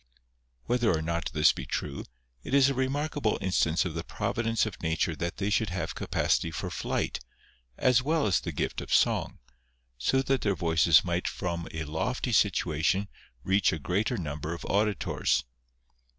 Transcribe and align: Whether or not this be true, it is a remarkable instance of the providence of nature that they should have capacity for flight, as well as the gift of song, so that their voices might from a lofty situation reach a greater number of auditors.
Whether 0.65 0.89
or 0.91 1.03
not 1.03 1.29
this 1.31 1.53
be 1.53 1.63
true, 1.67 2.05
it 2.41 2.55
is 2.55 2.69
a 2.71 2.73
remarkable 2.73 3.37
instance 3.39 3.85
of 3.85 3.93
the 3.93 4.03
providence 4.03 4.65
of 4.65 4.81
nature 4.81 5.15
that 5.17 5.37
they 5.37 5.51
should 5.51 5.69
have 5.69 5.93
capacity 5.93 6.49
for 6.49 6.71
flight, 6.71 7.19
as 7.77 8.01
well 8.01 8.25
as 8.25 8.39
the 8.39 8.51
gift 8.51 8.81
of 8.81 8.91
song, 8.91 9.37
so 9.99 10.23
that 10.23 10.41
their 10.41 10.55
voices 10.55 11.05
might 11.05 11.27
from 11.27 11.67
a 11.71 11.83
lofty 11.83 12.31
situation 12.31 13.09
reach 13.43 13.71
a 13.71 13.77
greater 13.77 14.17
number 14.17 14.55
of 14.55 14.65
auditors. 14.65 15.43